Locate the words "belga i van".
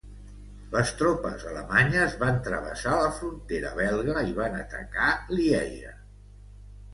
3.81-4.57